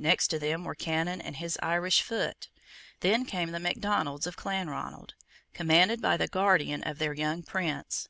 Next 0.00 0.26
to 0.30 0.40
them 0.40 0.64
were 0.64 0.74
Cannon 0.74 1.20
and 1.20 1.36
his 1.36 1.56
Irish 1.62 2.02
foot. 2.02 2.48
Then 2.98 3.24
came 3.24 3.52
the 3.52 3.60
Macdonalds 3.60 4.26
of 4.26 4.34
Clanronald, 4.36 5.14
commanded 5.54 6.02
by 6.02 6.16
the 6.16 6.26
guardian 6.26 6.82
of 6.82 6.98
their 6.98 7.12
young 7.14 7.44
prince. 7.44 8.08